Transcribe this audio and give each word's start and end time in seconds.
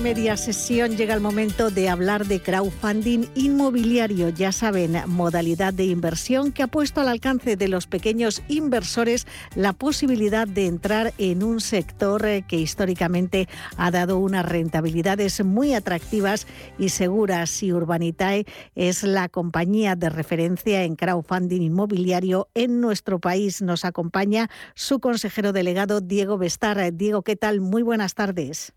Media 0.00 0.36
sesión 0.36 0.96
llega 0.96 1.14
el 1.14 1.20
momento 1.20 1.70
de 1.70 1.88
hablar 1.88 2.26
de 2.26 2.40
crowdfunding 2.40 3.26
inmobiliario. 3.34 4.28
Ya 4.28 4.50
saben, 4.50 4.96
modalidad 5.06 5.72
de 5.72 5.84
inversión 5.84 6.52
que 6.52 6.62
ha 6.62 6.66
puesto 6.66 7.00
al 7.00 7.08
alcance 7.08 7.56
de 7.56 7.68
los 7.68 7.86
pequeños 7.86 8.42
inversores 8.48 9.26
la 9.54 9.72
posibilidad 9.72 10.48
de 10.48 10.66
entrar 10.66 11.14
en 11.18 11.42
un 11.42 11.60
sector 11.60 12.24
que 12.46 12.56
históricamente 12.56 13.48
ha 13.76 13.90
dado 13.90 14.18
unas 14.18 14.44
rentabilidades 14.44 15.44
muy 15.44 15.74
atractivas 15.74 16.46
y 16.78 16.88
seguras. 16.88 17.62
Y 17.62 17.72
Urbanitae 17.72 18.46
es 18.74 19.02
la 19.02 19.28
compañía 19.28 19.96
de 19.96 20.08
referencia 20.10 20.84
en 20.84 20.96
crowdfunding 20.96 21.62
inmobiliario 21.62 22.48
en 22.54 22.80
nuestro 22.80 23.20
país. 23.20 23.62
Nos 23.62 23.84
acompaña 23.84 24.50
su 24.74 25.00
consejero 25.00 25.52
delegado 25.52 26.00
Diego 26.00 26.38
Bestar. 26.38 26.92
Diego, 26.92 27.22
¿qué 27.22 27.36
tal? 27.36 27.60
Muy 27.60 27.82
buenas 27.82 28.14
tardes. 28.14 28.72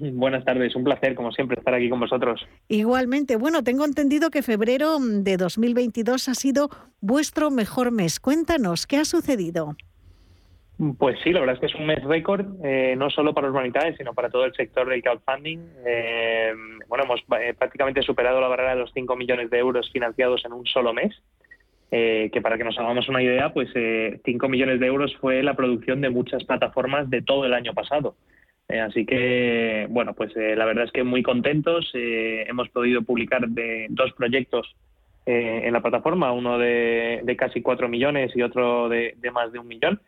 Buenas 0.00 0.44
tardes, 0.44 0.74
un 0.76 0.84
placer 0.84 1.14
como 1.14 1.32
siempre 1.32 1.56
estar 1.58 1.74
aquí 1.74 1.88
con 1.88 2.00
vosotros. 2.00 2.46
Igualmente, 2.68 3.36
bueno, 3.36 3.62
tengo 3.62 3.84
entendido 3.84 4.30
que 4.30 4.42
febrero 4.42 4.98
de 5.00 5.36
2022 5.36 6.28
ha 6.28 6.34
sido 6.34 6.68
vuestro 7.00 7.50
mejor 7.50 7.90
mes. 7.90 8.20
Cuéntanos, 8.20 8.86
¿qué 8.86 8.98
ha 8.98 9.04
sucedido? 9.04 9.76
Pues 10.96 11.18
sí, 11.24 11.32
la 11.32 11.40
verdad 11.40 11.56
es 11.56 11.60
que 11.60 11.66
es 11.66 11.74
un 11.74 11.86
mes 11.86 12.04
récord, 12.04 12.46
eh, 12.62 12.94
no 12.96 13.10
solo 13.10 13.34
para 13.34 13.50
humanidades, 13.50 13.96
sino 13.96 14.14
para 14.14 14.30
todo 14.30 14.44
el 14.44 14.54
sector 14.54 14.88
del 14.88 15.02
crowdfunding. 15.02 15.58
Eh, 15.84 16.52
bueno, 16.86 17.02
hemos 17.02 17.20
eh, 17.40 17.52
prácticamente 17.58 18.02
superado 18.02 18.40
la 18.40 18.46
barrera 18.46 18.74
de 18.74 18.80
los 18.82 18.92
5 18.92 19.16
millones 19.16 19.50
de 19.50 19.58
euros 19.58 19.90
financiados 19.90 20.44
en 20.44 20.52
un 20.52 20.64
solo 20.66 20.94
mes. 20.94 21.12
que 21.90 22.40
para 22.42 22.58
que 22.58 22.64
nos 22.64 22.78
hagamos 22.78 23.08
una 23.08 23.22
idea, 23.22 23.52
pues 23.52 23.70
5 24.24 24.48
millones 24.48 24.78
de 24.78 24.86
euros 24.86 25.16
fue 25.20 25.42
la 25.42 25.54
producción 25.54 26.00
de 26.00 26.10
muchas 26.10 26.44
plataformas 26.44 27.10
de 27.10 27.22
todo 27.22 27.44
el 27.44 27.54
año 27.54 27.72
pasado. 27.72 28.14
Eh, 28.68 28.80
así 28.80 29.06
que, 29.06 29.86
bueno, 29.88 30.12
pues 30.14 30.36
eh, 30.36 30.54
la 30.54 30.66
verdad 30.66 30.84
es 30.84 30.92
que 30.92 31.02
muy 31.02 31.22
contentos. 31.22 31.90
Eh, 31.94 32.44
hemos 32.48 32.68
podido 32.68 33.02
publicar 33.02 33.48
de 33.48 33.86
dos 33.90 34.12
proyectos 34.12 34.74
en 35.30 35.74
la 35.74 35.82
plataforma, 35.82 36.32
uno 36.32 36.56
de, 36.56 37.36
casi 37.38 37.60
cuatro 37.60 37.86
millones 37.86 38.34
y 38.34 38.40
otro 38.40 38.88
de, 38.88 39.14
más 39.30 39.52
de 39.52 39.58
un 39.58 39.68
millón. 39.68 40.00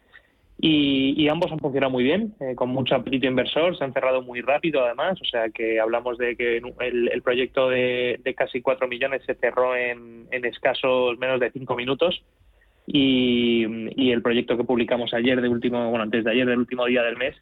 Y, 0.58 1.28
ambos 1.28 1.53
han 1.53 1.58
funcionado 1.58 1.91
muy 1.91 2.05
bien, 2.05 2.34
con 2.55 2.70
mucho 2.70 2.94
apetito 2.94 3.27
inversor, 3.27 3.77
se 3.77 3.84
han 3.84 3.92
cerrado 3.92 4.22
muy 4.22 4.41
rápido 4.41 4.83
además, 4.83 5.20
o 5.20 5.25
sea 5.27 5.50
que 5.50 5.78
hablamos 5.78 6.16
de 6.16 6.36
que 6.36 6.56
el, 6.56 7.22
proyecto 7.22 7.69
de, 7.69 8.19
casi 8.34 8.62
cuatro 8.62 8.88
millones 8.88 9.22
se 9.27 9.34
cerró 9.34 9.77
en, 9.77 10.27
escasos 10.31 11.19
menos 11.19 11.38
de 11.38 11.50
cinco 11.50 11.77
minutos 11.77 12.22
y, 12.86 13.66
y, 14.03 14.12
el 14.12 14.22
proyecto 14.22 14.56
que 14.56 14.64
publicamos 14.64 15.12
ayer, 15.12 15.38
de 15.38 15.50
último, 15.50 15.91
bueno, 15.91 16.05
antes 16.05 16.25
de 16.25 16.31
ayer, 16.31 16.47
del 16.47 16.61
último 16.61 16.86
día 16.86 17.03
del 17.03 17.19
mes, 17.19 17.36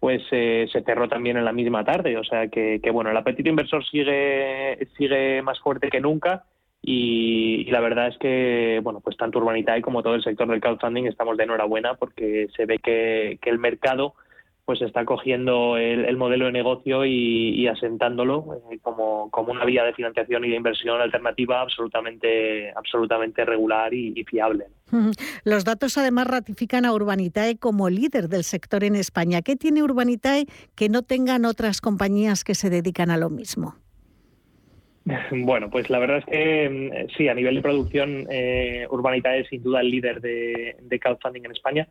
pues 0.00 0.22
eh, 0.30 0.68
se 0.72 0.82
cerró 0.82 1.08
también 1.08 1.36
en 1.36 1.44
la 1.44 1.52
misma 1.52 1.84
tarde. 1.84 2.16
O 2.16 2.24
sea 2.24 2.48
que, 2.48 2.80
bueno, 2.92 3.10
el 3.10 3.16
apetito 3.16 3.50
inversor 3.50 3.84
sigue, 3.84 4.88
sigue 4.96 5.42
más 5.42 5.58
fuerte 5.60 5.90
que 5.90 6.00
nunca 6.00 6.44
y, 6.82 7.64
la 7.70 7.80
verdad 7.80 8.08
es 8.08 8.18
que, 8.18 8.80
bueno, 8.82 9.00
pues 9.00 9.16
tanto 9.16 9.38
Urbanitae 9.38 9.82
como 9.82 10.02
todo 10.02 10.14
el 10.14 10.22
sector 10.22 10.48
del 10.48 10.60
crowdfunding 10.60 11.06
estamos 11.06 11.36
de 11.36 11.44
enhorabuena 11.44 11.94
porque 11.94 12.48
se 12.56 12.66
ve 12.66 12.78
que, 12.78 13.38
que 13.42 13.50
el 13.50 13.58
mercado 13.58 14.14
pues 14.68 14.82
está 14.82 15.06
cogiendo 15.06 15.78
el, 15.78 16.14
modelo 16.18 16.44
de 16.44 16.52
negocio 16.52 17.06
y, 17.06 17.66
asentándolo 17.68 18.60
eh, 18.70 18.78
como, 18.82 19.30
como, 19.30 19.52
una 19.52 19.64
vía 19.64 19.82
de 19.82 19.94
financiación 19.94 20.44
y 20.44 20.50
de 20.50 20.56
inversión 20.56 21.00
alternativa 21.00 21.62
absolutamente, 21.62 22.70
absolutamente 22.76 23.46
regular 23.46 23.94
y, 23.94 24.22
fiable. 24.24 24.66
Los 25.42 25.64
datos 25.64 25.96
además 25.96 26.26
ratifican 26.26 26.84
a 26.84 26.92
Urbanitae 26.92 27.56
como 27.56 27.88
líder 27.88 28.28
del 28.28 28.44
sector 28.44 28.84
en 28.84 28.94
España. 28.94 29.40
¿Qué 29.40 29.56
tiene 29.56 29.82
Urbanitae 29.82 30.44
que 30.76 30.90
no 30.90 31.00
tengan 31.00 31.46
otras 31.46 31.80
compañías 31.80 32.44
que 32.44 32.54
se 32.54 32.68
dedican 32.68 33.08
a 33.10 33.16
lo 33.16 33.30
mismo? 33.30 33.76
Bueno, 35.30 35.70
pues 35.70 35.88
la 35.88 35.98
verdad 35.98 36.18
es 36.18 36.26
que 36.26 36.68
mm, 36.68 37.16
sí, 37.16 37.28
a 37.28 37.34
nivel 37.34 37.54
de 37.54 37.62
producción, 37.62 38.26
eh, 38.28 38.86
Urbanitae 38.90 39.40
es 39.40 39.48
sin 39.48 39.62
duda 39.62 39.80
el 39.80 39.90
líder 39.90 40.20
de, 40.20 40.76
de 40.78 41.00
crowdfunding 41.00 41.46
en 41.46 41.52
España. 41.52 41.88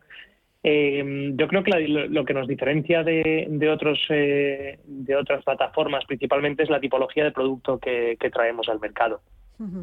Eh, 0.64 1.32
yo 1.36 1.46
creo 1.46 1.62
que 1.62 1.86
lo, 1.88 2.24
que 2.24 2.34
nos 2.34 2.48
diferencia 2.48 3.04
de, 3.04 3.68
otros 3.72 3.98
eh, 4.10 4.78
de 4.84 5.16
otras 5.16 5.44
plataformas 5.44 6.04
principalmente 6.04 6.64
es 6.64 6.70
la 6.70 6.80
tipología 6.80 7.24
de 7.24 7.30
producto 7.30 7.78
que, 7.78 8.16
traemos 8.32 8.68
al 8.68 8.80
mercado. 8.80 9.20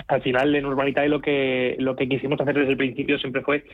Al 0.08 0.22
final 0.22 0.56
en 0.56 0.66
Urbanitae 0.66 1.10
lo 1.10 1.20
que 1.20 1.76
lo 1.80 1.98
que 1.98 2.08
quisimos 2.08 2.40
hacer 2.40 2.56
desde 2.56 2.72
el 2.72 2.78
principio 2.78 3.20
siempre 3.20 3.42
fue 3.42 3.66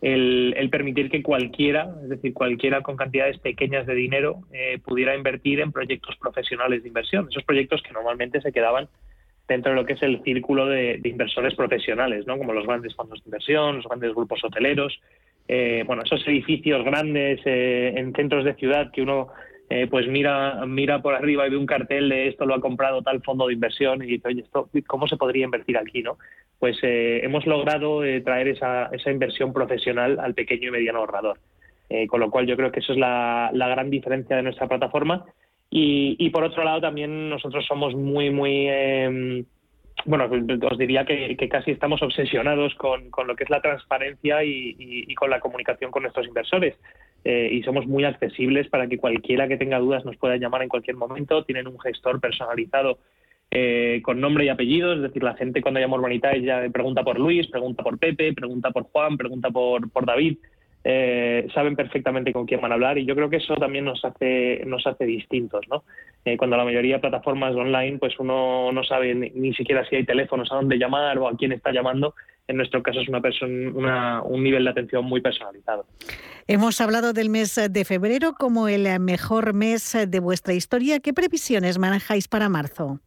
el, 0.00 0.68
permitir 0.70 1.10
que 1.10 1.22
cualquiera, 1.22 1.88
es 2.02 2.10
decir, 2.10 2.32
cualquiera 2.32 2.82
con 2.82 2.96
cantidades 2.96 3.38
pequeñas 3.38 3.84
de 3.86 3.94
dinero 3.94 4.42
eh, 4.52 4.78
pudiera 4.84 5.16
invertir 5.16 5.58
en 5.60 5.72
proyectos 5.72 6.16
profesionales 6.16 6.82
de 6.82 6.88
inversión, 6.88 7.26
esos 7.28 7.42
proyectos 7.42 7.82
que 7.82 7.92
normalmente 7.92 8.40
se 8.40 8.52
quedaban 8.52 8.88
dentro 9.48 9.72
de 9.72 9.76
lo 9.76 9.86
que 9.86 9.94
es 9.94 10.02
el 10.02 10.22
círculo 10.22 10.66
de, 10.66 10.98
de 10.98 11.08
inversores 11.08 11.54
profesionales, 11.54 12.26
¿no? 12.26 12.36
como 12.36 12.52
los 12.52 12.66
grandes 12.66 12.94
fondos 12.94 13.18
de 13.24 13.28
inversión, 13.28 13.76
los 13.76 13.86
grandes 13.86 14.14
grupos 14.14 14.44
hoteleros, 14.44 15.00
eh, 15.48 15.82
bueno, 15.86 16.02
esos 16.04 16.26
edificios 16.28 16.84
grandes 16.84 17.40
eh, 17.46 17.94
en 17.96 18.12
centros 18.12 18.44
de 18.44 18.54
ciudad 18.54 18.90
que 18.92 19.00
uno 19.00 19.28
eh, 19.70 19.86
pues 19.90 20.06
mira, 20.06 20.64
mira 20.66 21.02
por 21.02 21.14
arriba 21.14 21.46
y 21.46 21.50
ve 21.50 21.56
un 21.56 21.66
cartel 21.66 22.08
de 22.08 22.28
esto 22.28 22.46
lo 22.46 22.54
ha 22.54 22.60
comprado 22.60 23.02
tal 23.02 23.22
fondo 23.22 23.46
de 23.46 23.54
inversión 23.54 24.02
y 24.02 24.06
dice, 24.06 24.28
oye, 24.28 24.42
esto, 24.42 24.70
¿cómo 24.86 25.08
se 25.08 25.16
podría 25.16 25.44
invertir 25.44 25.76
aquí? 25.76 26.02
no 26.02 26.16
Pues 26.58 26.78
hemos 26.82 27.46
logrado 27.46 28.00
traer 28.24 28.48
esa, 28.48 28.86
esa 28.92 29.10
inversión 29.10 29.52
profesional 29.52 30.18
al 30.20 30.34
pequeño 30.34 30.68
y 30.68 30.70
mediano 30.70 31.00
ahorrador. 31.00 31.38
con 32.08 32.20
lo 32.20 32.30
cual 32.30 32.46
yo 32.46 32.56
creo 32.56 32.72
que 32.72 32.80
eso 32.80 32.92
es 32.92 32.98
la, 32.98 33.50
la 33.52 33.68
gran 33.68 33.90
diferencia 33.90 34.36
de 34.36 34.42
nuestra 34.42 34.68
plataforma. 34.68 35.26
Y, 35.70 36.16
y, 36.18 36.30
por 36.30 36.44
otro 36.44 36.64
lado 36.64 36.80
también 36.80 37.28
nosotros 37.28 37.66
somos 37.66 37.94
muy, 37.94 38.30
muy 38.30 38.66
em, 38.68 39.44
bueno, 40.04 40.28
os 40.70 40.78
diría 40.78 41.04
que, 41.04 41.36
casi 41.48 41.70
estamos 41.70 42.02
obsesionados 42.02 42.74
con, 42.74 43.10
lo 43.26 43.36
que 43.36 43.44
es 43.44 43.50
la 43.50 43.60
transparencia 43.60 44.44
y, 44.44 45.14
con 45.14 45.30
la 45.30 45.40
comunicación 45.40 45.90
con 45.90 46.02
nuestros 46.02 46.26
inversores. 46.26 46.76
Eh, 47.24 47.50
y 47.52 47.62
somos 47.62 47.86
muy 47.86 48.04
accesibles 48.04 48.68
para 48.68 48.86
que 48.86 48.96
cualquiera 48.96 49.48
que 49.48 49.56
tenga 49.56 49.80
dudas 49.80 50.04
nos 50.04 50.16
pueda 50.16 50.36
llamar 50.36 50.62
en 50.62 50.68
cualquier 50.68 50.96
momento. 50.96 51.44
Tienen 51.44 51.66
un 51.66 51.78
gestor 51.80 52.20
personalizado 52.20 52.98
eh, 53.50 54.00
con 54.02 54.20
nombre 54.20 54.44
y 54.44 54.48
apellido, 54.50 54.92
es 54.92 55.02
decir, 55.02 55.22
la 55.22 55.34
gente 55.34 55.62
cuando 55.62 55.80
llama 55.80 55.96
Urbanita 55.96 56.36
ya 56.36 56.68
pregunta 56.72 57.02
por 57.02 57.18
Luis, 57.18 57.46
pregunta 57.48 57.82
por 57.82 57.98
Pepe, 57.98 58.32
pregunta 58.34 58.70
por 58.70 58.84
Juan, 58.84 59.16
pregunta 59.16 59.50
por, 59.50 59.90
por 59.90 60.06
David. 60.06 60.38
Eh, 60.84 61.48
saben 61.52 61.74
perfectamente 61.74 62.32
con 62.32 62.46
quién 62.46 62.60
van 62.60 62.70
a 62.70 62.74
hablar 62.76 62.98
y 62.98 63.04
yo 63.04 63.16
creo 63.16 63.28
que 63.28 63.38
eso 63.38 63.56
también 63.56 63.84
nos 63.84 64.04
hace 64.04 64.62
nos 64.64 64.86
hace 64.86 65.04
distintos 65.06 65.66
no 65.68 65.82
eh, 66.24 66.36
cuando 66.36 66.56
la 66.56 66.64
mayoría 66.64 66.94
de 66.94 67.00
plataformas 67.00 67.54
online 67.56 67.98
pues 67.98 68.14
uno 68.20 68.70
no 68.70 68.84
sabe 68.84 69.12
ni, 69.14 69.52
siquiera 69.54 69.84
si 69.88 69.96
hay 69.96 70.04
teléfonos 70.04 70.52
a 70.52 70.54
dónde 70.54 70.78
llamar 70.78 71.18
o 71.18 71.28
a 71.28 71.36
quién 71.36 71.52
está 71.52 71.72
llamando. 71.72 72.14
En 72.46 72.56
nuestro 72.56 72.82
caso 72.82 73.00
es 73.00 73.08
una 73.08 73.20
persona 73.20 74.22
un 74.22 74.42
nivel 74.42 74.64
de 74.64 74.70
atención 74.70 75.04
muy 75.04 75.20
personalizado. 75.20 75.84
Hemos 76.46 76.80
hablado 76.80 77.12
del 77.12 77.28
mes 77.28 77.60
de 77.70 77.84
febrero 77.84 78.32
como 78.32 78.68
el 78.68 79.00
mejor 79.00 79.52
mes 79.52 79.96
de 80.08 80.20
vuestra 80.20 80.54
historia. 80.54 81.00
Qué 81.00 81.12
previsiones 81.12 81.78
manejáis 81.78 82.28
para 82.28 82.48
marzo 82.48 83.00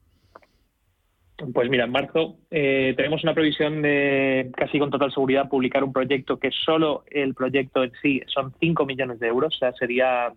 pues 1.54 1.70
mira, 1.70 1.86
en 1.86 1.92
marzo 1.92 2.38
eh, 2.50 2.94
tenemos 2.96 3.24
una 3.24 3.34
previsión 3.34 3.82
de 3.82 4.52
casi 4.56 4.80
con 4.80 4.90
total 4.90 5.12
seguridad 5.12 5.50
publicar 5.50 5.84
un 5.84 5.94
proyecto 5.94 6.40
que 6.40 6.52
solo 6.52 7.04
el 7.10 7.34
proyecto 7.34 7.84
en 7.84 7.92
sí 8.02 8.22
son 8.28 8.54
5 8.60 8.86
millones 8.86 9.20
de 9.20 9.28
euros, 9.28 9.56
o 9.56 9.58
sea, 9.58 9.74
sería 9.74 10.34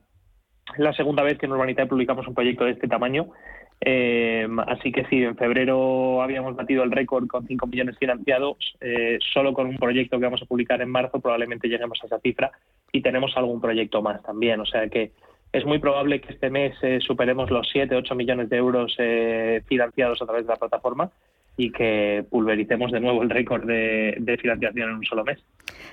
la 0.79 0.93
segunda 0.93 1.23
vez 1.23 1.39
que 1.39 1.47
en 1.47 1.53
Urbanitae 1.53 1.87
publicamos 1.87 2.27
un 2.27 2.35
proyecto 2.35 2.65
de 2.65 2.73
este 2.73 2.89
tamaño. 2.89 3.29
Eh, 3.81 4.49
así 4.67 4.93
que 4.93 5.05
sí, 5.07 5.23
en 5.23 5.37
febrero 5.37 6.23
habíamos 6.23 6.57
batido 6.57 6.85
el 6.85 6.93
récord 6.93 7.27
con 7.27 7.47
5 7.47 7.67
millones 7.67 7.99
financiados, 7.99 8.57
eh, 8.81 9.19
solo 9.33 9.53
con 9.53 9.67
un 9.67 9.77
proyecto 9.77 10.19
que 10.19 10.25
vamos 10.25 10.43
a 10.43 10.47
publicar 10.47 10.81
en 10.81 10.89
marzo 10.89 11.21
probablemente 11.21 11.69
lleguemos 11.69 11.99
a 12.03 12.07
esa 12.07 12.21
cifra 12.21 12.51
y 12.93 13.03
tenemos 13.03 13.37
algún 13.37 13.61
proyecto 13.61 14.01
más 14.01 14.23
también, 14.23 14.61
o 14.61 14.65
sea 14.65 14.89
que 14.89 15.13
es 15.55 15.65
muy 15.65 15.79
probable 15.79 16.21
que 16.21 16.33
este 16.33 16.51
mes 16.51 16.75
eh, 16.83 16.99
superemos 17.01 17.49
los 17.49 17.69
7, 17.73 17.95
8 17.95 18.15
millones 18.17 18.51
de 18.51 18.57
euros 18.57 18.93
eh, 18.99 19.63
financiados 19.69 20.21
a 20.21 20.27
través 20.27 20.47
de 20.47 20.53
la 20.53 20.59
plataforma 20.59 21.11
y 21.57 21.71
que 21.71 22.27
pulvericemos 22.29 22.91
de 22.91 22.99
nuevo 22.99 23.23
el 23.23 23.31
récord 23.31 23.65
de, 23.65 24.39
financiación 24.43 24.91
en 24.91 24.97
un 24.97 25.05
solo 25.05 25.23
mes. 25.23 25.39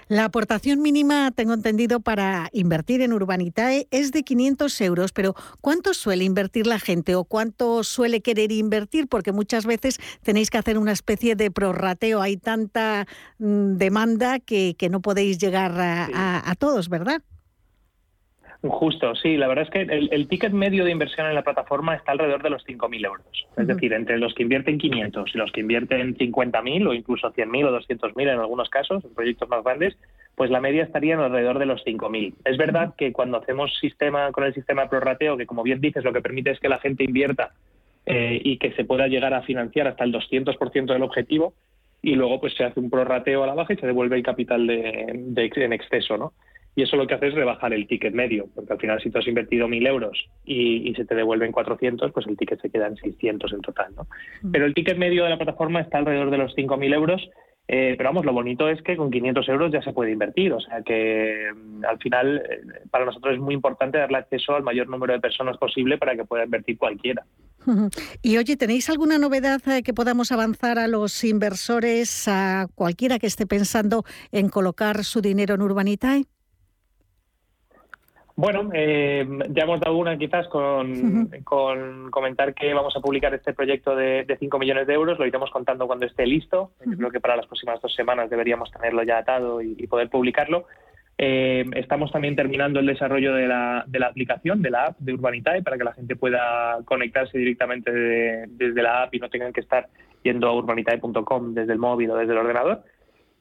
La 0.08 0.26
aportación 0.26 0.82
mínima, 0.82 1.30
tengo 1.30 1.54
entendido, 1.54 2.00
para 2.00 2.50
invertir 2.54 3.04
en 3.04 3.14
Urbanitae 3.14 3.86
es 3.92 4.12
de 4.12 4.24
500 4.24 4.82
euros, 4.82 5.12
pero 5.14 5.36
¿cuánto 5.62 5.94
suele 5.94 6.24
invertir 6.24 6.66
la 6.66 6.80
gente 6.80 7.14
o 7.14 7.24
cuánto 7.24 7.84
suele 7.84 8.22
querer 8.22 8.52
invertir? 8.52 9.08
Porque 9.08 9.32
muchas 9.32 9.68
veces 9.68 10.00
tenéis 10.24 10.50
que 10.50 10.58
hacer 10.58 10.80
una 10.80 10.94
especie 10.94 11.36
de 11.36 11.52
prorrateo, 11.52 12.20
hay 12.20 12.38
tanta 12.38 13.06
mm, 13.38 13.78
demanda 13.78 14.40
que, 14.40 14.76
no 14.90 15.02
podéis 15.02 15.38
llegar 15.38 15.74
a 15.78 16.56
todos, 16.58 16.90
¿verdad? 16.90 17.22
Justo, 18.64 19.16
sí. 19.16 19.38
La 19.38 19.48
verdad 19.48 19.66
es 19.66 19.72
que 19.72 19.82
el, 19.82 20.28
ticket 20.28 20.52
medio 20.52 20.86
de 20.86 20.92
inversión 20.92 21.26
en 21.26 21.34
la 21.34 21.44
plataforma 21.44 21.96
está 21.96 22.12
alrededor 22.12 22.44
de 22.44 22.52
los 22.52 22.64
5.000 22.66 23.06
euros. 23.06 23.48
Es 23.58 23.66
decir, 23.66 23.92
entre 23.94 24.20
los 24.20 24.36
que 24.36 24.44
invierten 24.44 24.78
500 24.78 25.34
y 25.34 25.38
los 25.38 25.52
que 25.52 25.62
invierten 25.62 26.16
50.000 26.16 26.88
o 26.88 26.94
incluso 26.94 27.34
100.000 27.34 27.66
o 27.66 27.80
200.000 27.80 28.22
en 28.22 28.40
algunos 28.40 28.70
casos, 28.70 29.04
en 29.04 29.16
proyectos 29.16 29.50
más 29.50 29.64
grandes, 29.64 29.98
pues 30.36 30.52
la 30.52 30.62
media 30.62 30.84
estaría 30.84 31.16
en 31.16 31.22
alrededor 31.22 31.58
de 31.58 31.66
los 31.66 31.84
5.000. 31.84 32.36
Es 32.46 32.58
verdad 32.58 32.94
que 32.96 33.12
cuando 33.12 33.38
hacemos 33.38 33.76
sistema 33.80 34.32
con 34.32 34.44
el 34.44 34.54
sistema 34.54 34.88
prorrateo, 34.88 35.38
que 35.38 35.48
como 35.48 35.64
bien 35.64 35.82
dices, 35.82 36.04
lo 36.04 36.14
que 36.14 36.22
permite 36.22 36.52
es 36.52 36.60
que 36.60 36.70
la 36.70 36.80
gente 36.80 37.04
invierta 37.04 37.54
eh, 38.06 38.40
y 38.44 38.58
que 38.58 38.74
se 38.74 38.86
pueda 38.86 39.08
llegar 39.08 39.34
a 39.34 39.42
financiar 39.42 39.88
hasta 39.88 40.04
el 40.04 40.14
200% 40.14 40.86
del 40.86 41.04
objetivo, 41.04 41.56
y 42.04 42.16
luego 42.16 42.40
pues 42.40 42.54
se 42.56 42.64
hace 42.64 42.80
un 42.80 42.90
prorrateo 42.90 43.44
a 43.44 43.48
la 43.48 43.54
baja 43.54 43.74
y 43.74 43.78
se 43.78 43.86
devuelve 43.86 44.18
el 44.18 44.24
capital 44.24 44.66
de, 44.66 45.12
de, 45.16 45.52
en 45.56 45.74
exceso, 45.74 46.18
¿no? 46.18 46.34
Y 46.76 46.84
eso 46.84 46.96
lo 46.96 47.06
que 47.06 47.16
hace 47.16 47.28
es 47.28 47.34
rebajar 47.34 47.74
el 47.74 47.88
ticket 47.88 48.14
medio, 48.14 48.48
porque 48.56 48.74
al 48.74 48.80
final 48.80 49.02
si 49.02 49.10
tú 49.10 49.20
has 49.20 49.28
invertido 49.28 49.68
1.000 49.68 49.88
euros 49.88 50.30
y, 50.46 50.94
se 50.96 51.06
te 51.06 51.16
devuelven 51.16 51.52
400, 51.52 52.12
pues 52.12 52.28
el 52.28 52.38
ticket 52.38 52.62
se 52.62 52.70
queda 52.70 52.88
en 52.88 52.98
600 52.98 53.54
en 53.54 53.62
total. 53.62 53.94
¿no? 53.96 54.08
Mm. 54.42 54.52
Pero 54.52 54.66
el 54.66 54.74
ticket 54.74 54.98
medio 54.98 55.24
de 55.24 55.32
la 55.32 55.38
plataforma 55.38 55.82
está 55.82 55.98
alrededor 55.98 56.32
de 56.32 56.38
los 56.38 56.56
5.000 56.56 56.94
euros, 56.94 57.30
eh, 57.68 57.96
pero 57.98 58.10
vamos, 58.10 58.26
lo 58.26 58.34
bonito 58.34 58.68
es 58.70 58.82
que 58.82 58.98
con 58.98 59.12
500 59.12 59.48
euros 59.50 59.72
ya 59.72 59.82
se 59.82 59.94
puede 59.94 60.12
invertir, 60.12 60.52
o 60.52 60.60
sea 60.60 60.82
que 60.82 61.52
mm, 61.56 61.86
al 61.86 61.98
final 62.00 62.44
eh, 62.50 62.62
para 62.90 63.06
nosotros 63.06 63.36
es 63.36 63.40
muy 63.40 63.54
importante 63.54 63.98
darle 63.98 64.18
acceso 64.18 64.56
al 64.56 64.64
mayor 64.64 64.90
número 64.90 65.14
de 65.14 65.20
personas 65.20 65.58
posible 65.58 65.98
para 65.98 66.16
que 66.16 66.26
pueda 66.26 66.44
invertir 66.44 66.78
cualquiera. 66.78 67.26
Y 68.24 68.38
oye, 68.38 68.58
¿tenéis 68.58 68.90
alguna 68.90 69.18
novedad 69.18 69.62
eh, 69.68 69.84
que 69.84 69.94
podamos 69.94 70.32
avanzar 70.32 70.80
a 70.80 70.88
los 70.88 71.24
inversores, 71.24 72.28
a 72.28 72.68
cualquiera 72.76 73.20
que 73.20 73.28
esté 73.28 73.46
pensando 73.46 74.04
en 74.32 74.50
colocar 74.50 75.04
su 75.04 75.22
dinero 75.22 75.56
en 75.56 75.62
Urbanitae? 75.62 76.26
Bueno, 78.36 78.70
eh, 78.74 79.28
ya 79.50 79.64
hemos 79.64 79.80
dado 79.80 79.98
una 79.98 80.18
quizás 80.18 80.48
con, 80.48 81.30
comentar 82.12 82.54
que 82.54 82.74
vamos 82.74 82.96
a 82.96 83.02
publicar 83.02 83.34
este 83.34 83.54
proyecto 83.54 83.96
de, 83.96 84.26
5 84.40 84.60
millones 84.60 84.88
de 84.88 84.94
euros. 84.94 85.20
Lo 85.20 85.26
iremos 85.26 85.52
contando 85.52 85.88
cuando 85.88 86.06
esté 86.06 86.26
listo. 86.26 86.72
creo 86.80 87.12
que 87.12 87.20
para 87.20 87.36
las 87.36 87.48
próximas 87.48 87.82
dos 87.82 87.94
semanas 87.94 88.30
deberíamos 88.30 88.72
tenerlo 88.72 89.04
ya 89.04 89.20
atado 89.20 89.62
y, 89.62 89.88
poder 89.88 90.10
publicarlo. 90.10 90.66
Eh, 91.18 91.66
estamos 91.76 92.12
también 92.12 92.36
terminando 92.36 92.80
el 92.80 92.86
desarrollo 92.88 93.34
de 93.36 93.48
la, 93.48 93.84
de 93.86 94.00
la, 94.00 94.08
aplicación, 94.08 94.62
de 94.62 94.72
la 94.72 94.88
app 94.88 94.98
de 95.00 95.14
Urbanitae, 95.14 95.62
para 95.62 95.78
que 95.78 95.84
la 95.84 95.94
gente 95.94 96.16
pueda 96.16 96.80
conectarse 96.86 97.38
directamente 97.38 97.92
desde 97.92 98.82
la 98.82 99.04
app 99.04 99.14
y 99.14 99.20
no 99.20 99.30
tengan 99.30 99.54
que 99.54 99.62
estar 99.62 99.88
yendo 100.24 100.48
a 100.48 100.56
urbanitae.com 100.56 101.54
desde 101.54 101.74
el 101.74 101.80
móvil 101.80 102.12
o 102.12 102.16
desde 102.16 102.32
el 102.32 102.40
ordenador. 102.40 102.84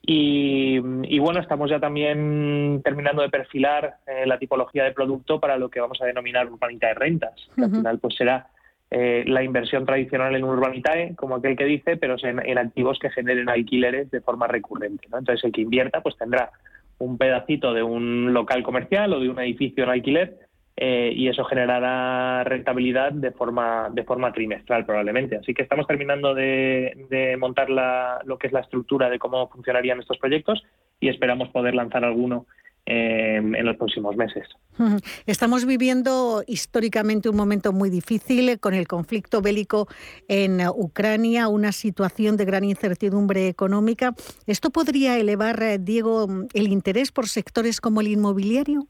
Y, 0.02 1.18
bueno, 1.18 1.40
estamos 1.40 1.70
ya 1.70 1.78
también 1.78 2.80
terminando 2.82 3.22
de 3.22 3.28
perfilar 3.28 3.96
eh, 4.06 4.26
la 4.26 4.38
tipología 4.38 4.84
de 4.84 4.92
producto 4.92 5.38
para 5.38 5.58
lo 5.58 5.68
que 5.68 5.80
vamos 5.80 6.00
a 6.00 6.06
denominar 6.06 6.50
urbanitae 6.50 6.94
rentas, 6.94 7.34
que 7.54 7.64
al 7.64 7.70
final 7.70 7.98
pues 7.98 8.16
será 8.16 8.48
eh, 8.90 9.22
la 9.26 9.44
inversión 9.44 9.86
tradicional 9.86 10.34
en 10.34 10.42
urbanitae, 10.42 11.14
como 11.14 11.36
aquel 11.36 11.56
que 11.56 11.64
dice, 11.64 11.96
pero 11.96 12.16
en, 12.22 12.58
activos 12.58 12.98
que 12.98 13.10
generen 13.10 13.48
alquileres 13.48 14.10
de 14.10 14.20
forma 14.20 14.48
recurrente. 14.48 15.04
Entonces 15.06 15.44
el 15.44 15.52
que 15.52 15.60
invierta 15.60 16.00
pues 16.00 16.16
tendrá 16.16 16.50
un 16.98 17.16
pedacito 17.16 17.72
de 17.72 17.82
un 17.82 18.32
local 18.32 18.62
comercial 18.62 19.12
o 19.12 19.20
de 19.20 19.28
un 19.28 19.38
edificio 19.38 19.84
en 19.84 19.90
alquiler 19.90 20.38
eh, 20.82 21.12
y 21.14 21.28
eso 21.28 21.44
generará 21.44 22.42
rentabilidad 22.42 23.12
de 23.12 23.32
forma, 23.32 23.90
de 23.92 24.02
forma 24.02 24.32
trimestral 24.32 24.86
probablemente. 24.86 25.36
Así 25.36 25.52
que 25.52 25.60
estamos 25.60 25.86
terminando 25.86 26.34
de, 26.34 27.36
montar 27.38 27.68
lo 27.68 28.38
que 28.38 28.46
es 28.46 28.52
la 28.54 28.60
estructura 28.60 29.10
de 29.10 29.18
cómo 29.18 29.46
funcionarían 29.50 30.00
estos 30.00 30.16
proyectos 30.16 30.62
y 30.98 31.10
esperamos 31.10 31.50
poder 31.50 31.74
lanzar 31.74 32.02
alguno 32.02 32.46
eh, 32.86 33.36
en 33.36 33.66
los 33.66 33.76
próximos 33.76 34.16
meses. 34.16 34.48
Estamos 35.26 35.66
viviendo 35.66 36.42
históricamente 36.46 37.28
un 37.28 37.36
momento 37.36 37.74
muy 37.74 37.90
difícil 37.90 38.58
con 38.58 38.72
el 38.72 38.88
conflicto 38.88 39.42
bélico 39.42 39.86
en 40.28 40.66
Ucrania, 40.66 41.48
una 41.48 41.72
situación 41.72 42.38
de 42.38 42.46
gran 42.46 42.64
incertidumbre 42.64 43.48
económica. 43.48 44.14
¿Esto 44.46 44.70
podría 44.70 45.18
elevar, 45.18 45.62
eh, 45.62 45.78
Diego, 45.78 46.26
el 46.54 46.68
interés 46.68 47.12
por 47.12 47.28
sectores 47.28 47.82
como 47.82 48.00
el 48.00 48.08
inmobiliario? 48.08 48.88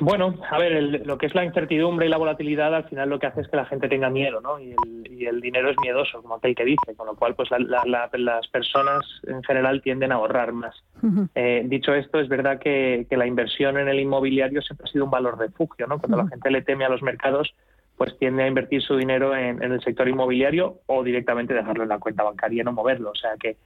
Bueno, 0.00 0.34
a 0.50 0.58
ver, 0.58 1.06
lo 1.06 1.18
que 1.18 1.26
es 1.26 1.34
la 1.34 1.44
incertidumbre 1.44 2.06
y 2.06 2.08
la 2.08 2.16
volatilidad 2.16 2.74
al 2.74 2.84
final 2.84 3.08
lo 3.08 3.18
que 3.18 3.26
hace 3.26 3.42
es 3.42 3.48
que 3.48 3.56
la 3.56 3.66
gente 3.66 3.88
tenga 3.88 4.10
miedo, 4.10 4.40
¿no? 4.40 4.58
Y 4.58 4.74
el, 5.26 5.40
dinero 5.40 5.70
es 5.70 5.76
miedoso, 5.80 6.20
como 6.20 6.34
aquel 6.34 6.54
que 6.54 6.64
dice, 6.64 6.96
con 6.96 7.06
lo 7.06 7.14
cual 7.14 7.34
pues 7.36 7.48
las 7.50 8.48
personas 8.48 9.04
en 9.26 9.42
general 9.44 9.80
tienden 9.80 10.12
a 10.12 10.16
ahorrar 10.16 10.52
más. 10.52 10.74
Eh, 11.34 11.62
dicho 11.66 11.94
esto, 11.94 12.18
es 12.18 12.28
verdad 12.28 12.58
que, 12.58 13.06
la 13.10 13.26
inversión 13.26 13.78
en 13.78 13.88
el 13.88 14.00
inmobiliario 14.00 14.62
siempre 14.62 14.86
ha 14.88 14.92
sido 14.92 15.04
un 15.04 15.10
valor 15.10 15.38
refugio, 15.38 15.86
¿no? 15.86 15.98
Cuando 15.98 16.16
la 16.16 16.28
gente 16.28 16.50
le 16.50 16.62
teme 16.62 16.84
a 16.84 16.88
los 16.88 17.02
mercados, 17.02 17.54
pues 17.96 18.18
tiende 18.18 18.42
a 18.42 18.48
invertir 18.48 18.82
su 18.82 18.96
dinero 18.96 19.36
en, 19.36 19.62
en 19.62 19.72
el 19.72 19.80
sector 19.82 20.08
inmobiliario 20.08 20.80
o 20.86 21.04
directamente 21.04 21.54
dejarlo 21.54 21.84
en 21.84 21.90
la 21.90 21.98
cuenta 21.98 22.24
bancaria 22.24 22.62
y 22.62 22.64
no 22.64 22.72
moverlo. 22.72 23.10
O 23.10 23.14
sea 23.14 23.32
que 23.38 23.56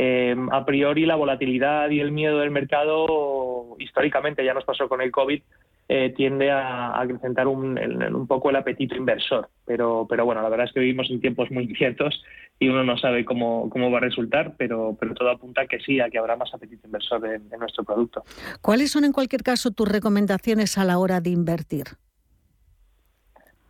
eh, 0.00 0.36
a 0.52 0.64
priori 0.64 1.06
la 1.06 1.16
volatilidad 1.16 1.90
y 1.90 1.98
el 1.98 2.12
miedo 2.12 2.38
del 2.38 2.52
mercado, 2.52 3.74
históricamente 3.80 4.44
ya 4.44 4.54
nos 4.54 4.64
pasó 4.64 4.88
con 4.88 5.00
el 5.00 5.10
COVID, 5.10 5.42
eh, 5.88 6.14
tiende 6.16 6.52
a, 6.52 7.00
acrecentar 7.00 7.48
un, 7.48 8.26
poco 8.28 8.50
el 8.50 8.56
apetito 8.56 8.94
inversor. 8.94 9.48
Pero, 9.66 10.06
pero 10.08 10.24
bueno, 10.24 10.40
la 10.40 10.50
verdad 10.50 10.66
es 10.68 10.72
que 10.72 10.78
vivimos 10.78 11.10
en 11.10 11.20
tiempos 11.20 11.50
muy 11.50 11.64
inciertos 11.64 12.22
y 12.60 12.68
uno 12.68 12.84
no 12.84 12.96
sabe 12.96 13.24
cómo, 13.24 13.68
cómo 13.70 13.90
va 13.90 13.98
a 13.98 14.02
resultar, 14.02 14.54
pero, 14.56 14.96
pero 15.00 15.14
todo 15.14 15.30
apunta 15.30 15.66
que 15.66 15.80
sí, 15.80 15.98
a 15.98 16.08
que 16.10 16.18
habrá 16.18 16.36
más 16.36 16.54
apetito 16.54 16.86
inversor 16.86 17.26
en 17.26 17.58
nuestro 17.58 17.82
producto. 17.82 18.22
¿Cuáles 18.62 18.92
son 18.92 19.04
en 19.04 19.10
cualquier 19.10 19.42
caso 19.42 19.72
tus 19.72 19.88
recomendaciones 19.88 20.78
a 20.78 20.84
la 20.84 20.98
hora 20.98 21.20
de 21.20 21.30
invertir? 21.30 21.86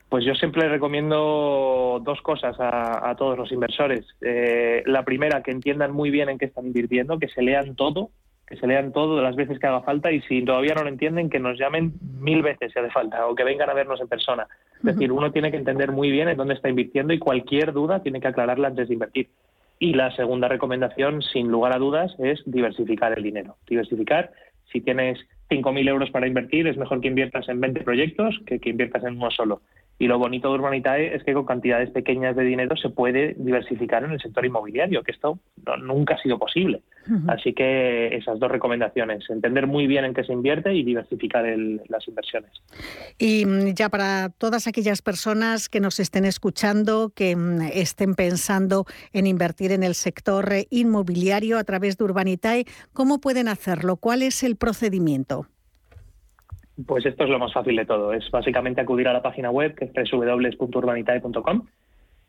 Pues 0.08 0.24
yo 0.24 0.34
siempre 0.34 0.68
recomiendo 0.68 2.00
dos 2.02 2.22
cosas 2.22 2.56
a, 2.58 3.14
todos 3.18 3.36
los 3.36 3.52
inversores. 3.52 4.06
Eh, 4.22 4.82
la 4.86 5.04
primera, 5.04 5.42
que 5.42 5.50
entiendan 5.50 5.92
muy 5.92 6.10
bien 6.10 6.30
en 6.30 6.38
qué 6.38 6.46
están 6.46 6.66
invirtiendo, 6.66 7.18
que 7.18 7.28
se 7.28 7.42
lean 7.42 7.76
todo, 7.76 8.10
que 8.46 8.56
se 8.56 8.66
lean 8.66 8.92
todo 8.92 9.20
las 9.20 9.36
veces 9.36 9.58
que 9.58 9.66
haga 9.66 9.82
falta 9.82 10.10
y 10.10 10.22
si 10.22 10.42
todavía 10.42 10.74
no 10.74 10.82
lo 10.82 10.88
entienden, 10.88 11.28
que 11.28 11.38
nos 11.38 11.58
llamen 11.58 11.92
mil 12.18 12.42
veces 12.42 12.72
si 12.72 12.78
hace 12.78 12.90
falta 12.90 13.26
o 13.26 13.34
que 13.34 13.44
vengan 13.44 13.68
a 13.68 13.74
vernos 13.74 14.00
en 14.00 14.08
persona. 14.08 14.46
Es 14.78 14.84
decir, 14.84 15.12
uno 15.12 15.30
tiene 15.30 15.50
que 15.50 15.58
entender 15.58 15.92
muy 15.92 16.10
bien 16.10 16.28
en 16.28 16.38
dónde 16.38 16.54
está 16.54 16.70
invirtiendo 16.70 17.12
y 17.12 17.18
cualquier 17.18 17.74
duda 17.74 18.02
tiene 18.02 18.20
que 18.20 18.28
aclararla 18.28 18.68
antes 18.68 18.88
de 18.88 18.94
invertir. 18.94 19.28
Y 19.78 19.92
la 19.92 20.10
segunda 20.16 20.48
recomendación, 20.48 21.20
sin 21.20 21.48
lugar 21.48 21.74
a 21.74 21.78
dudas, 21.78 22.14
es 22.18 22.42
diversificar 22.46 23.16
el 23.16 23.22
dinero. 23.22 23.56
Diversificar, 23.68 24.30
si 24.72 24.80
tienes 24.80 25.18
5.000 25.50 25.88
euros 25.88 26.10
para 26.10 26.26
invertir, 26.26 26.66
es 26.66 26.78
mejor 26.78 27.02
que 27.02 27.08
inviertas 27.08 27.48
en 27.50 27.60
20 27.60 27.82
proyectos 27.82 28.40
que 28.46 28.58
que 28.58 28.70
inviertas 28.70 29.04
en 29.04 29.16
uno 29.16 29.30
solo. 29.30 29.60
Y 29.98 30.06
lo 30.06 30.18
bonito 30.18 30.48
de 30.48 30.54
Urbanitae 30.54 31.16
es 31.16 31.24
que 31.24 31.34
con 31.34 31.44
cantidades 31.44 31.90
pequeñas 31.90 32.36
de 32.36 32.44
dinero 32.44 32.76
se 32.76 32.88
puede 32.88 33.34
diversificar 33.36 34.04
en 34.04 34.12
el 34.12 34.20
sector 34.20 34.46
inmobiliario, 34.46 35.02
que 35.02 35.10
esto 35.10 35.40
nunca 35.82 36.14
ha 36.14 36.22
sido 36.22 36.38
posible. 36.38 36.82
Así 37.26 37.54
que 37.54 38.14
esas 38.14 38.38
dos 38.38 38.50
recomendaciones, 38.50 39.24
entender 39.30 39.66
muy 39.66 39.86
bien 39.86 40.04
en 40.04 40.12
qué 40.12 40.24
se 40.24 40.32
invierte 40.32 40.74
y 40.74 40.84
diversificar 40.84 41.44
las 41.88 42.06
inversiones. 42.06 42.50
Y 43.18 43.46
mm, 43.46 43.74
ya 43.74 43.88
para 43.88 44.28
todas 44.28 44.66
aquellas 44.66 45.00
personas 45.00 45.70
que 45.70 45.80
nos 45.80 46.00
estén 46.00 46.26
escuchando, 46.26 47.10
que 47.14 47.34
mm, 47.34 47.62
estén 47.72 48.14
pensando 48.14 48.84
en 49.14 49.26
invertir 49.26 49.72
en 49.72 49.82
el 49.82 49.94
sector 49.94 50.48
inmobiliario 50.70 51.58
a 51.58 51.64
través 51.64 51.96
de 51.96 52.04
Urbanitae, 52.04 52.66
¿cómo 52.92 53.20
pueden 53.20 53.48
hacerlo? 53.48 53.96
¿Cuál 53.96 54.22
es 54.22 54.42
el 54.42 54.56
procedimiento? 54.56 55.46
Pues 56.86 57.04
esto 57.06 57.24
es 57.24 57.30
lo 57.30 57.38
más 57.38 57.52
fácil 57.52 57.76
de 57.76 57.84
todo. 57.84 58.12
Es 58.12 58.30
básicamente 58.30 58.80
acudir 58.80 59.08
a 59.08 59.12
la 59.12 59.22
página 59.22 59.50
web, 59.50 59.74
que 59.74 59.86
es 59.86 60.10
www.urbanitae.com, 60.12 61.66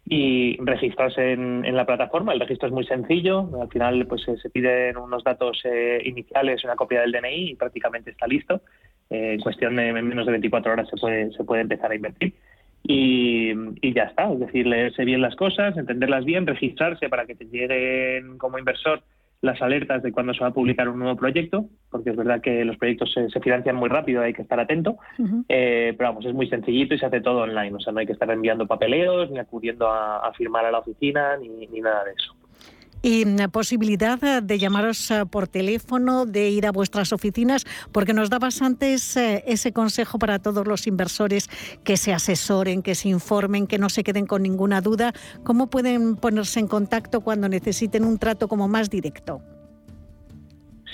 y 0.06 0.58
registrarse 0.62 1.34
en, 1.34 1.76
la 1.76 1.86
plataforma. 1.86 2.34
El 2.34 2.40
registro 2.40 2.68
es 2.68 2.74
muy 2.74 2.86
sencillo. 2.86 3.48
Al 3.62 3.70
final 3.70 4.08
pues 4.08 4.24
se 4.24 4.50
piden 4.50 4.98
unos 4.98 5.24
datos 5.24 5.62
eh, 5.66 6.02
iniciales, 6.04 6.64
una 6.64 6.76
copia 6.76 7.02
del 7.02 7.12
DNI 7.12 7.52
y 7.52 7.56
prácticamente 7.56 8.10
está 8.10 8.26
listo. 8.26 8.62
Eh, 9.12 9.34
en 9.34 9.40
cuestión 9.42 9.76
de 9.76 9.94
menos 9.94 10.26
de 10.26 10.32
24 10.32 10.72
horas 10.72 10.88
se 10.90 10.98
puede, 10.98 11.32
se 11.32 11.44
puede 11.44 11.62
empezar 11.62 11.92
a 11.92 11.96
invertir. 11.96 12.34
Y, 12.82 13.52
y, 13.82 13.94
ya 13.94 14.04
está, 14.04 14.32
es 14.32 14.40
decir, 14.40 14.66
leerse 14.66 15.06
bien 15.06 15.22
las 15.22 15.36
cosas, 15.36 15.78
entenderlas 15.78 16.26
bien, 16.26 16.48
registrarse 16.48 17.10
para 17.10 17.26
que 17.26 17.36
te 17.36 17.46
lleguen 17.46 18.38
como 18.38 18.58
inversor 18.58 19.04
las 19.42 19.62
alertas 19.62 20.04
de 20.04 20.12
cuando 20.12 20.34
se 20.34 20.42
va 20.42 20.48
a 20.48 20.54
publicar 20.54 20.90
un 20.90 21.00
nuevo 21.00 21.16
proyecto, 21.16 21.66
porque 21.90 22.10
es 22.10 22.16
verdad 22.16 22.42
que 22.42 22.66
los 22.66 22.78
proyectos 22.78 23.14
se, 23.14 23.40
financian 23.40 23.76
muy 23.76 23.90
rápido, 23.90 24.22
hay 24.22 24.34
que 24.34 24.42
estar 24.42 24.60
atento, 24.60 24.98
eh, 25.48 25.94
pero 25.98 26.10
vamos, 26.10 26.26
es 26.26 26.34
muy 26.34 26.50
sencillito 26.50 26.94
y 26.94 27.00
se 27.00 27.06
hace 27.06 27.22
todo 27.22 27.44
online, 27.44 27.76
o 27.76 27.80
sea, 27.80 27.94
no 27.94 28.00
hay 28.00 28.06
que 28.06 28.14
estar 28.14 28.30
enviando 28.30 28.68
papeleos, 28.68 29.32
ni 29.32 29.40
acudiendo 29.40 29.88
a, 29.90 30.32
firmar 30.34 30.66
a 30.66 30.72
la 30.72 30.80
oficina, 30.80 31.38
ni 31.38 31.82
nada 31.82 32.04
de 32.04 32.12
eso. 32.12 32.39
Y 33.02 33.24
la 33.24 33.48
posibilidad 33.48 34.22
eh, 34.24 34.42
de 34.42 34.60
llamaros 34.60 35.10
eh, 35.12 35.26
por 35.26 35.48
teléfono, 35.48 36.26
de 36.26 36.50
ir 36.50 36.68
a 36.68 36.72
vuestras 36.72 37.14
oficinas, 37.14 37.66
porque 37.92 38.14
nos 38.14 38.30
dabas 38.30 38.62
antes 38.62 39.16
eh, 39.16 39.44
ese 39.48 39.72
consejo 39.72 40.20
para 40.20 40.40
todos 40.40 40.68
los 40.68 40.86
inversores 40.86 41.50
que 41.84 41.96
se 41.96 42.14
asesoren, 42.14 42.82
que 42.82 42.96
se 42.96 43.10
informen, 43.10 43.68
que 43.68 43.78
no 43.78 43.90
se 43.90 44.04
queden 44.04 44.26
con 44.26 44.44
ninguna 44.44 44.82
duda. 44.82 45.14
¿Cómo 45.44 45.70
pueden 45.70 46.18
ponerse 46.18 46.60
en 46.60 46.68
contacto 46.68 47.22
cuando 47.22 47.48
necesiten 47.48 48.04
un 48.04 48.18
trato 48.18 48.48
como 48.50 48.68
más 48.68 48.90
directo? 48.90 49.42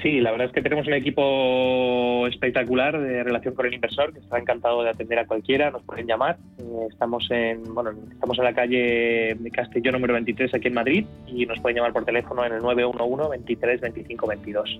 Sí, 0.05 0.21
la 0.21 0.29
verdad 0.29 0.49
es 0.49 0.53
que 0.53 0.61
tenemos 0.61 0.85
un 0.85 0.93
equipo 0.93 2.27
espectacular 2.27 3.01
de 3.01 3.23
relación 3.23 3.55
con 3.55 3.65
el 3.65 3.73
inversor 3.73 4.13
que 4.13 4.19
está 4.19 4.37
encantado 4.37 4.83
de 4.83 4.91
atender 4.91 5.17
a 5.17 5.25
cualquiera, 5.25 5.71
nos 5.71 5.81
pueden 5.81 6.05
llamar. 6.05 6.37
Eh, 6.59 6.89
estamos 6.91 7.25
en 7.31 7.73
bueno, 7.73 7.89
estamos 8.11 8.37
en 8.37 8.43
la 8.43 8.53
calle 8.53 9.35
de 9.39 9.51
Castellón 9.51 9.93
número 9.93 10.13
23 10.13 10.53
aquí 10.53 10.67
en 10.67 10.75
Madrid 10.75 11.07
y 11.25 11.47
nos 11.47 11.59
pueden 11.59 11.77
llamar 11.77 11.91
por 11.91 12.05
teléfono 12.05 12.45
en 12.45 12.53
el 12.53 12.61
911 12.61 13.31
23 13.31 13.81
25 13.81 14.27
22. 14.27 14.79